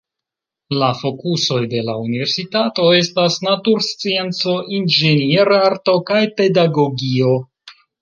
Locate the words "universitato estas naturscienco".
2.05-4.59